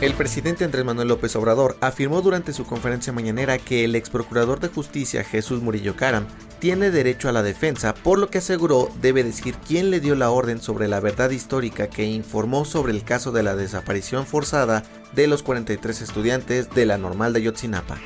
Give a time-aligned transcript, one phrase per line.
[0.00, 4.58] El presidente Andrés Manuel López Obrador afirmó durante su conferencia mañanera que el ex procurador
[4.58, 6.24] de justicia Jesús Murillo Caram
[6.58, 10.30] tiene derecho a la defensa, por lo que aseguró debe decir quién le dio la
[10.30, 15.26] orden sobre la verdad histórica que informó sobre el caso de la desaparición forzada de
[15.26, 17.98] los 43 estudiantes de la normal de Yotzinapa.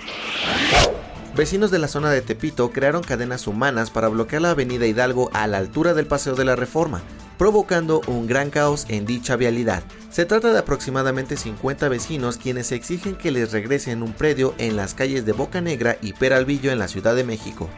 [1.37, 5.47] Vecinos de la zona de Tepito crearon cadenas humanas para bloquear la avenida Hidalgo a
[5.47, 7.03] la altura del Paseo de la Reforma,
[7.39, 9.83] provocando un gran caos en dicha vialidad.
[10.11, 14.95] Se trata de aproximadamente 50 vecinos quienes exigen que les regresen un predio en las
[14.95, 17.69] calles de Boca Negra y Peralvillo en la Ciudad de México.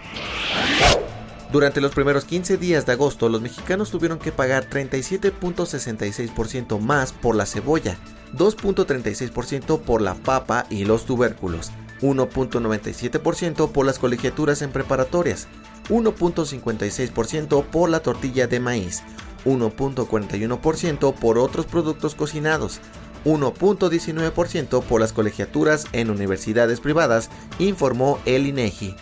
[1.53, 7.37] Durante los primeros 15 días de agosto, los mexicanos tuvieron que pagar 37.66% más por
[7.37, 7.97] la cebolla,
[8.37, 11.71] 2.36% por la papa y los tubérculos,
[12.03, 15.47] 1.97% por las colegiaturas en preparatorias,
[15.89, 19.03] 1.56% por la tortilla de maíz,
[19.47, 22.81] 1.41% por otros productos cocinados,
[23.25, 28.95] 1.19% por las colegiaturas en universidades privadas, informó el INEGI.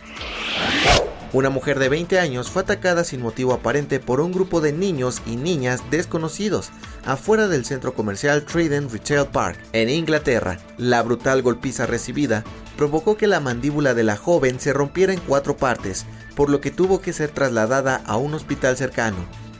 [1.34, 5.20] Una mujer de 20 años fue atacada sin motivo aparente por un grupo de niños
[5.26, 6.70] y niñas desconocidos
[7.04, 10.58] afuera del centro comercial Trident Retail Park, en Inglaterra.
[10.78, 12.44] La brutal golpiza recibida
[12.76, 16.06] provocó que la mandíbula de la joven se rompiera en cuatro partes,
[16.36, 19.43] por lo que tuvo que ser trasladada a un hospital cercano.